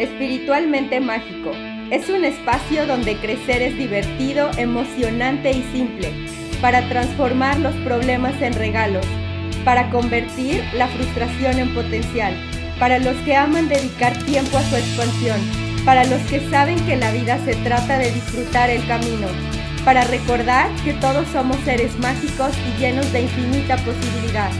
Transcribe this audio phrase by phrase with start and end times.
[0.00, 1.52] Espiritualmente Mágico.
[1.90, 6.10] Es un espacio donde crecer es divertido, emocionante y simple,
[6.62, 9.04] para transformar los problemas en regalos,
[9.62, 12.34] para convertir la frustración en potencial,
[12.78, 15.38] para los que aman dedicar tiempo a su expansión,
[15.84, 19.26] para los que saben que la vida se trata de disfrutar el camino,
[19.84, 24.50] para recordar que todos somos seres mágicos y llenos de infinita posibilidad.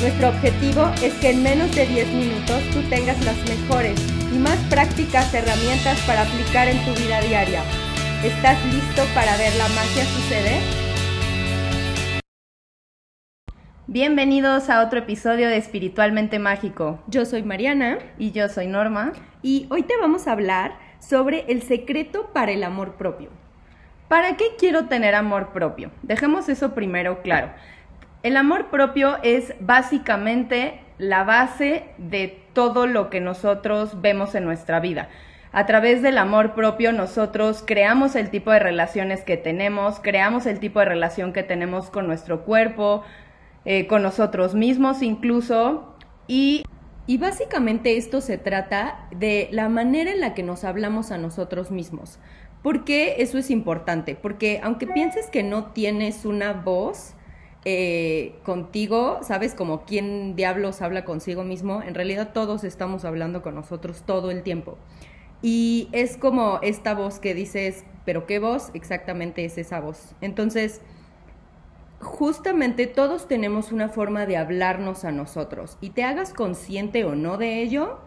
[0.00, 4.56] Nuestro objetivo es que en menos de 10 minutos tú tengas las mejores y más
[4.68, 7.62] prácticas herramientas para aplicar en tu vida diaria.
[8.24, 10.60] ¿Estás listo para ver la magia suceder?
[13.86, 16.98] Bienvenidos a otro episodio de Espiritualmente Mágico.
[17.06, 19.12] Yo soy Mariana y yo soy Norma
[19.42, 23.30] y hoy te vamos a hablar sobre el secreto para el amor propio.
[24.08, 25.92] ¿Para qué quiero tener amor propio?
[26.02, 27.52] Dejemos eso primero claro.
[28.24, 34.80] El amor propio es básicamente la base de todo lo que nosotros vemos en nuestra
[34.80, 35.08] vida.
[35.52, 40.58] A través del amor propio nosotros creamos el tipo de relaciones que tenemos, creamos el
[40.58, 43.04] tipo de relación que tenemos con nuestro cuerpo,
[43.64, 45.94] eh, con nosotros mismos incluso,
[46.26, 46.64] y
[47.06, 51.70] y básicamente esto se trata de la manera en la que nos hablamos a nosotros
[51.70, 52.18] mismos.
[52.62, 54.14] ¿Por qué eso es importante?
[54.14, 57.14] Porque aunque pienses que no tienes una voz
[57.64, 59.54] eh, contigo, ¿sabes?
[59.54, 64.42] Como quién diablos habla consigo mismo, en realidad todos estamos hablando con nosotros todo el
[64.42, 64.76] tiempo.
[65.42, 68.70] Y es como esta voz que dices, pero ¿qué voz?
[68.74, 70.14] Exactamente es esa voz.
[70.20, 70.80] Entonces,
[72.00, 77.38] justamente todos tenemos una forma de hablarnos a nosotros y te hagas consciente o no
[77.38, 77.98] de ello,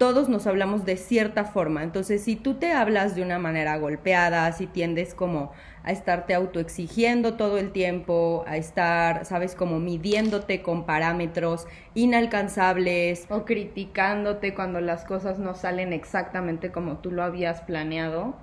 [0.00, 1.82] todos nos hablamos de cierta forma.
[1.82, 7.34] Entonces, si tú te hablas de una manera golpeada, si tiendes como a estarte autoexigiendo
[7.34, 13.26] todo el tiempo, a estar, sabes, como midiéndote con parámetros inalcanzables.
[13.28, 18.36] O criticándote cuando las cosas no salen exactamente como tú lo habías planeado.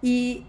[0.00, 0.46] Y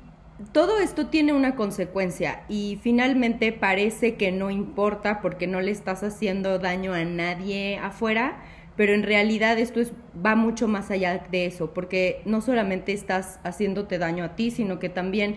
[0.53, 6.01] todo esto tiene una consecuencia y finalmente parece que no importa porque no le estás
[6.01, 8.41] haciendo daño a nadie afuera,
[8.81, 9.93] pero en realidad esto es,
[10.25, 14.79] va mucho más allá de eso, porque no solamente estás haciéndote daño a ti, sino
[14.79, 15.35] que también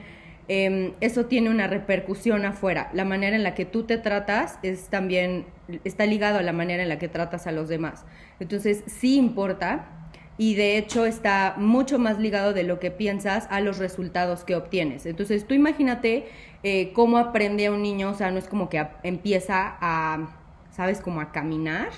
[0.48, 2.88] em, eso tiene una repercusión afuera.
[2.94, 5.44] La manera en la que tú te tratas es también,
[5.84, 8.06] está ligado a la manera en la que tratas a los demás.
[8.40, 13.60] Entonces, sí importa, y de hecho está mucho más ligado de lo que piensas a
[13.60, 15.04] los resultados que obtienes.
[15.04, 16.28] Entonces tú imagínate
[16.62, 20.34] eh, cómo aprende a un niño, o sea, no es como que empieza a,
[20.70, 21.02] ¿sabes?
[21.02, 21.90] Como a caminar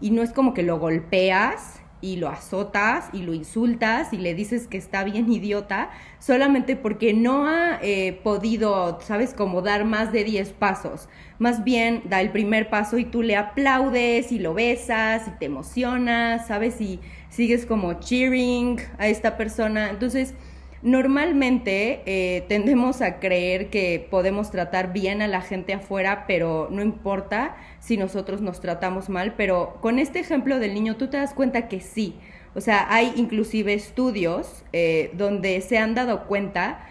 [0.00, 4.34] y no es como que lo golpeas y lo azotas y lo insultas y le
[4.34, 10.12] dices que está bien idiota solamente porque no ha eh, podido, sabes, como dar más
[10.12, 11.08] de 10 pasos.
[11.38, 15.46] Más bien da el primer paso y tú le aplaudes y lo besas y te
[15.46, 19.90] emocionas, sabes, y sigues como cheering a esta persona.
[19.90, 20.34] Entonces,
[20.82, 26.82] Normalmente eh, tendemos a creer que podemos tratar bien a la gente afuera, pero no
[26.82, 31.34] importa si nosotros nos tratamos mal, pero con este ejemplo del niño tú te das
[31.34, 32.14] cuenta que sí.
[32.54, 36.86] O sea, hay inclusive estudios eh, donde se han dado cuenta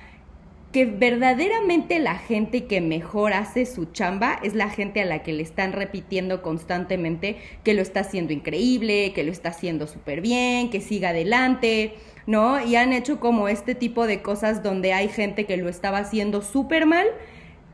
[0.72, 5.33] que verdaderamente la gente que mejor hace su chamba es la gente a la que
[5.33, 10.69] le están repitiendo constantemente que lo está haciendo increíble, que lo está haciendo súper bien,
[10.69, 11.95] que siga adelante,
[12.25, 12.63] ¿no?
[12.63, 16.41] Y han hecho como este tipo de cosas donde hay gente que lo estaba haciendo
[16.41, 17.07] súper mal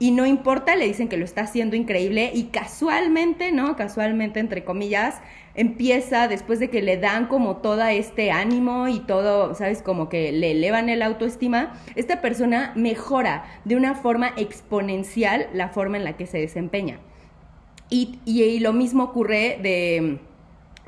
[0.03, 3.78] y no importa, le dicen que lo está haciendo increíble y casualmente, ¿no?
[3.78, 5.22] Casualmente, entre comillas,
[5.56, 9.81] empieza después de que le dan como todo este ánimo y todo, ¿sabes?
[9.81, 15.96] Como que le elevan el autoestima, esta persona mejora de una forma exponencial la forma
[15.96, 17.00] en la que se desempeña.
[17.90, 20.20] Y, y lo mismo ocurre de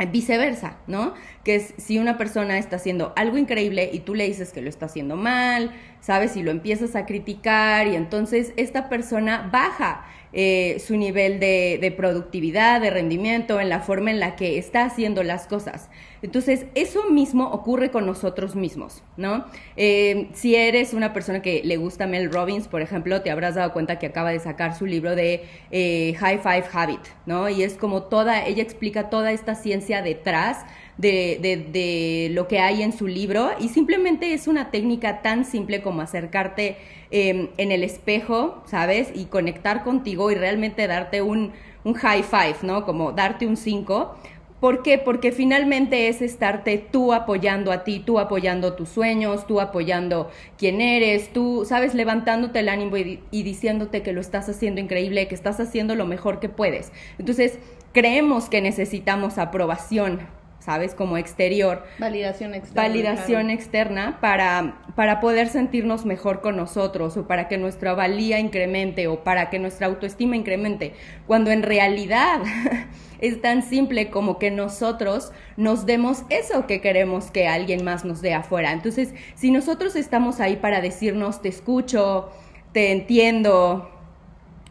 [0.04, 1.14] viceversa, ¿no?
[1.44, 4.68] Que es si una persona está haciendo algo increíble y tú le dices que lo
[4.68, 6.36] está haciendo mal, ¿sabes?
[6.36, 10.06] Y lo empiezas a criticar y entonces esta persona baja
[10.38, 15.24] eh, su nivel de, productividad, de rendimiento, en la forma en la que está haciendo
[15.24, 15.90] las cosas.
[16.22, 19.46] Entonces, eso mismo ocurre con nosotros mismos, ¿no?
[19.78, 23.72] Eh, si eres una persona que le gusta Mel Robbins, por ejemplo, te habrás dado
[23.72, 27.48] cuenta que acaba de sacar su libro de eh, High Five Habit, ¿no?
[27.48, 30.66] Y es como toda, ella explica toda esta ciencia detrás
[30.98, 35.82] de, de, lo que hay en su libro y simplemente es una técnica tan simple
[35.82, 36.78] como acercarte
[37.12, 39.10] em, en el espejo, ¿sabes?
[39.14, 41.52] Y conectar contigo y realmente darte un,
[41.84, 42.86] un high five, ¿no?
[42.86, 44.16] Como darte un 5.
[44.60, 44.98] ¿Por qué?
[44.98, 50.82] Porque finalmente es estarte tú apoyando a ti, tú apoyando tus sueños, tú apoyando quién
[50.82, 55.60] eres, tú, sabes, levantándote el ánimo y, diciéndote que lo estás haciendo increíble, que estás
[55.60, 56.92] haciendo lo mejor que puedes.
[57.20, 57.60] Entonces,
[57.92, 60.22] creemos que necesitamos aprobación
[60.66, 60.96] ¿sabes?
[60.96, 61.84] Como exterior.
[62.00, 62.82] Validación externa.
[62.82, 69.08] Validación externa para, para poder sentirnos mejor con nosotros o para que nuestra valía incremente
[69.08, 70.94] o para que nuestra autoestima incremente,
[71.28, 72.42] cuando en realidad
[73.22, 78.24] es tan simple como que nosotros nos demos eso que queremos que alguien más nos
[78.24, 78.72] dé afuera.
[78.72, 82.32] Entonces, si nosotros estamos ahí para decirnos, te escucho,
[82.72, 83.92] te entiendo,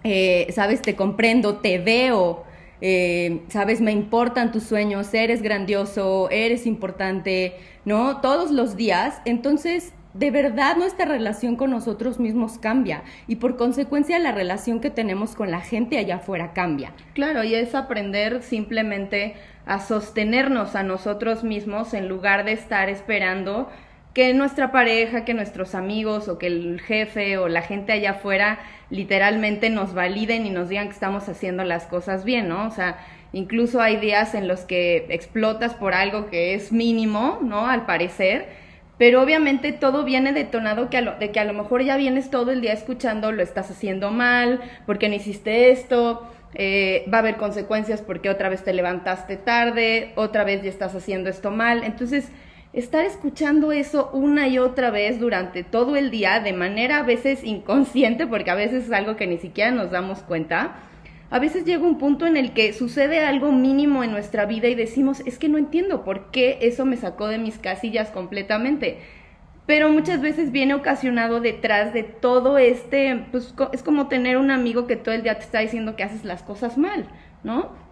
[0.02, 2.44] eh, sabes, te comprendo, te veo,
[2.86, 8.20] eh, sabes, me importan tus sueños, eres grandioso, eres importante, ¿no?
[8.20, 9.22] Todos los días.
[9.24, 14.90] Entonces, de verdad nuestra relación con nosotros mismos cambia y por consecuencia la relación que
[14.90, 16.92] tenemos con la gente allá afuera cambia.
[17.14, 19.34] Claro, y es aprender simplemente
[19.64, 23.70] a sostenernos a nosotros mismos en lugar de estar esperando
[24.14, 28.60] que nuestra pareja, que nuestros amigos o que el jefe o la gente allá afuera
[28.88, 32.68] literalmente nos validen y nos digan que estamos haciendo las cosas bien, ¿no?
[32.68, 32.98] O sea,
[33.32, 37.68] incluso hay días en los que explotas por algo que es mínimo, ¿no?
[37.68, 38.46] Al parecer,
[38.98, 42.60] pero obviamente todo viene detonado que de que a lo mejor ya vienes todo el
[42.60, 46.24] día escuchando, lo estás haciendo mal, porque no hiciste esto,
[46.54, 50.94] eh, va a haber consecuencias porque otra vez te levantaste tarde, otra vez ya estás
[50.94, 52.30] haciendo esto mal, entonces
[52.74, 57.44] estar escuchando eso una y otra vez durante todo el día de manera a veces
[57.44, 60.76] inconsciente, porque a veces es algo que ni siquiera nos damos cuenta,
[61.30, 64.74] a veces llega un punto en el que sucede algo mínimo en nuestra vida y
[64.74, 68.98] decimos, es que no entiendo por qué eso me sacó de mis casillas completamente.
[69.66, 74.86] Pero muchas veces viene ocasionado detrás de todo este, pues es como tener un amigo
[74.86, 77.06] que todo el día te está diciendo que haces las cosas mal,
[77.42, 77.83] ¿no?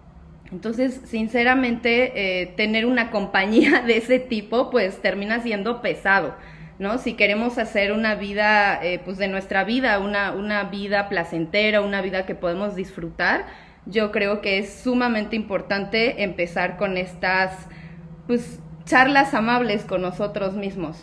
[0.52, 6.34] Entonces, sinceramente, eh, tener una compañía de ese tipo, pues termina siendo pesado,
[6.78, 6.98] ¿no?
[6.98, 12.02] Si queremos hacer una vida, eh, pues de nuestra vida, una, una vida placentera, una
[12.02, 13.46] vida que podemos disfrutar,
[13.86, 17.66] yo creo que es sumamente importante empezar con estas,
[18.26, 21.02] pues, charlas amables con nosotros mismos.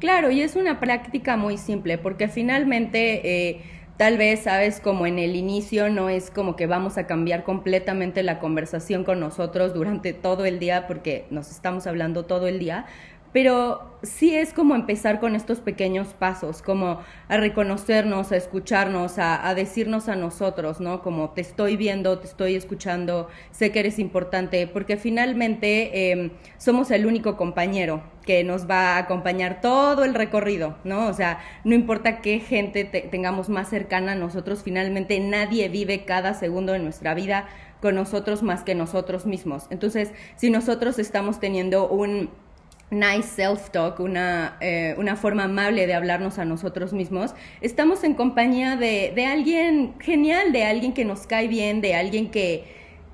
[0.00, 3.50] Claro, y es una práctica muy simple, porque finalmente...
[3.50, 7.44] Eh, Tal vez, sabes, como en el inicio no es como que vamos a cambiar
[7.44, 12.58] completamente la conversación con nosotros durante todo el día porque nos estamos hablando todo el
[12.58, 12.86] día,
[13.32, 19.54] pero sí es como empezar con estos pequeños pasos, como a reconocernos, a escucharnos, a,
[19.54, 21.02] decirnos a nosotros, ¿no?
[21.02, 26.90] Como te estoy viendo, te estoy escuchando, sé que eres importante, porque finalmente em, somos
[26.90, 31.08] el único compañero que nos va a acompañar todo el recorrido, ¿no?
[31.08, 36.34] O sea, no importa qué gente tengamos más cercana a nosotros, finalmente nadie vive cada
[36.34, 37.48] segundo de nuestra vida
[37.80, 39.66] con nosotros más que nosotros mismos.
[39.70, 42.30] Entonces, si nosotros estamos teniendo un
[42.90, 48.76] nice self-talk, una, eh, una forma amable de hablarnos a nosotros mismos, estamos en compañía
[48.76, 52.64] de, de, alguien genial, de alguien que nos cae bien, de alguien que,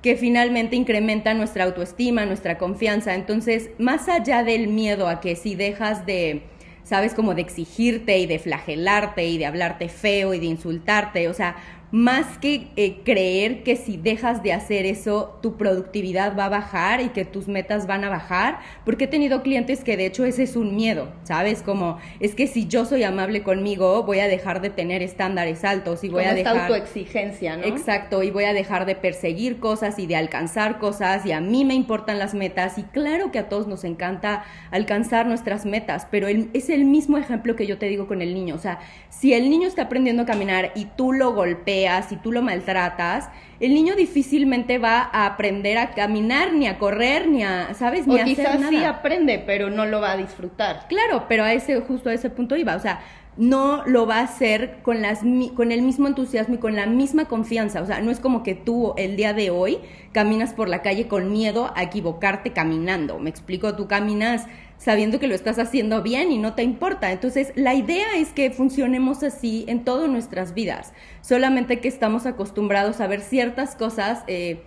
[0.01, 3.13] que finalmente incrementa nuestra autoestima, nuestra confianza.
[3.13, 6.41] Entonces, más allá del miedo a que si dejas de,
[6.83, 11.33] sabes, como de exigirte y de flagelarte y de hablarte feo y de insultarte, o
[11.33, 11.55] sea,
[11.91, 17.01] más que eh, creer que si dejas de hacer eso, tu productividad va a bajar
[17.01, 20.43] y que tus metas van a bajar, porque he tenido clientes que de hecho ese
[20.43, 21.61] es un miedo, ¿sabes?
[21.61, 26.03] Como es que si yo soy amable conmigo, voy a dejar de tener estándares altos
[26.03, 26.57] y voy a dejar...
[26.57, 27.63] Esta autoexigencia, ¿no?
[27.63, 31.63] Exacto, y voy a dejar de perseguir cosas y de alcanzar cosas y a mí
[31.63, 36.27] me importan las metas y claro que a todos nos encanta alcanzar nuestras metas, pero
[36.27, 38.79] es el mismo ejemplo que yo te digo con el niño, o sea,
[39.09, 41.76] si el niño está aprendiendo a caminar y tú lo golpeas,
[42.07, 47.27] si tú lo maltratas, el niño difícilmente va a aprender a caminar, ni a correr,
[47.27, 48.07] ni a, ¿sabes?
[48.07, 48.71] Ni a quizás hacer nada.
[48.71, 50.87] sí aprende, pero no lo va a disfrutar.
[50.87, 53.01] Claro, pero a ese, justo a ese punto iba, o sea,
[53.37, 55.21] no lo va a hacer con, las,
[55.55, 57.81] con el mismo entusiasmo y con la misma confianza.
[57.81, 59.77] O sea, no es como que tú el día de hoy
[60.11, 63.19] caminas por la calle con miedo a equivocarte caminando.
[63.19, 64.47] Me explico, tú caminas
[64.77, 67.11] sabiendo que lo estás haciendo bien y no te importa.
[67.11, 73.01] Entonces, la idea es que funcionemos así en todas nuestras vidas, solamente que estamos acostumbrados
[73.01, 74.61] a ver ciertas cosas eh,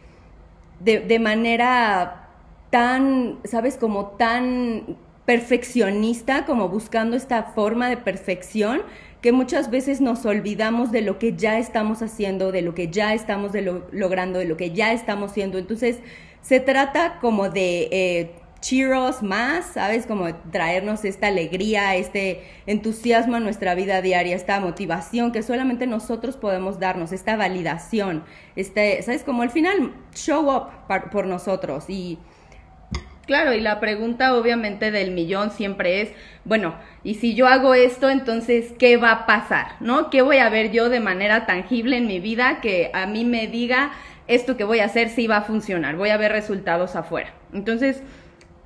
[0.81, 2.29] de, de manera
[2.71, 3.77] tan, ¿sabes?
[3.77, 4.97] Como tan
[5.27, 8.83] perfeccionista, como buscando esta forma de perfección,
[9.21, 13.15] que muchas veces nos olvidamos de lo que ya estamos haciendo, de lo que ya
[13.15, 13.53] estamos
[13.93, 15.59] logrando, de lo que ya estamos haciendo.
[15.59, 15.99] Entonces,
[16.41, 20.07] se trata como de eh, cheeros más, ¿sabes?
[20.07, 26.37] Como traernos esta alegría, este entusiasmo a nuestra vida diaria, esta motivación que solamente nosotros
[26.37, 28.25] podemos darnos, esta validación,
[28.57, 29.25] este, ¿sabes?
[29.25, 32.19] Como al final, show up por nosotros y...
[33.27, 36.09] Claro, y la pregunta obviamente del millón siempre es,
[36.45, 36.75] bueno,
[37.05, 39.77] y si yo hago esto, entonces, ¿qué va a pasar?
[39.79, 40.11] ¿No?
[40.11, 43.47] ¿Qué voy a ver yo de manera tangible en mi vida que a mí me
[43.47, 43.93] diga
[44.27, 45.95] esto que voy a hacer sí va a funcionar?
[45.95, 47.33] Voy a ver resultados afuera.
[47.53, 48.03] Entonces,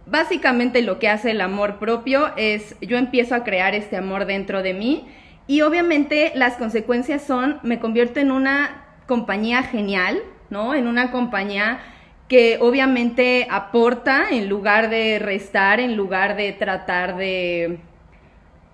[0.06, 4.62] básicamente lo que hace el amor propio es yo empiezo a crear este amor dentro
[4.62, 5.06] de mí
[5.46, 10.74] y obviamente las consecuencias son me convierto en una compañía genial, ¿no?
[10.74, 11.80] En una compañía
[12.28, 17.80] que obviamente aporta en lugar de restar, en lugar de tratar de,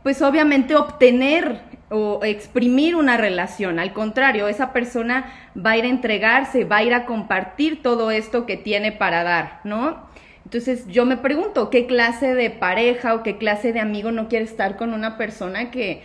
[0.03, 1.61] pues obviamente obtener
[1.91, 3.81] o exprimir una relación.
[3.81, 8.13] Al contrario, esa persona va a ir a entregarse, va a ir a compartir todo
[8.13, 10.10] esto que tiene para dar, ¿no?
[10.51, 14.45] Entonces yo me pregunto, ¿qué clase de pareja o qué clase de amigo no quiere
[14.45, 16.03] estar con una persona que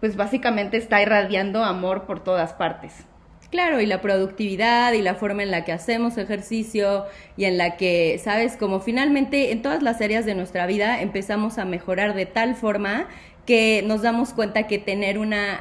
[0.00, 3.06] pues básicamente está irradiando amor por todas partes?
[3.48, 7.04] Claro, y la productividad y la forma en la que hacemos ejercicio
[7.36, 11.56] y en la que, sabes, como finalmente en todas las áreas de nuestra vida empezamos
[11.58, 13.06] a mejorar de tal forma
[13.46, 15.60] que nos damos cuenta que tener una,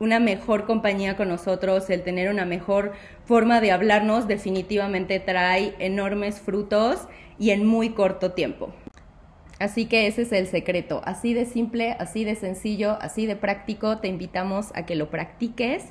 [0.00, 2.92] una mejor compañía con nosotros, el tener una mejor
[3.26, 7.06] forma de hablarnos definitivamente trae enormes frutos
[7.38, 8.72] y en muy corto tiempo.
[9.58, 13.98] Así que ese es el secreto, así de simple, así de sencillo, así de práctico,
[13.98, 15.84] te invitamos a que lo practiques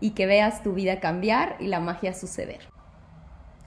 [0.00, 2.60] y que veas tu vida cambiar y la magia suceder.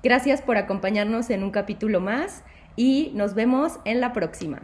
[0.02, 2.46] Gracias por acompañarnos en un capítulo más
[2.78, 4.62] y nos vemos en la próxima.